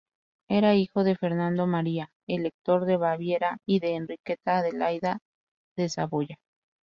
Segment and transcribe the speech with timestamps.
[0.49, 5.19] Era hijo de Fernando María, Elector de Baviera y de Enriqueta Adelaida
[5.77, 6.39] de Saboya.